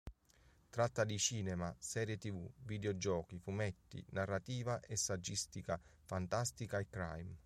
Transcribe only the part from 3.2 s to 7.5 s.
fumetti, narrativa e saggistica, fantastica e crime.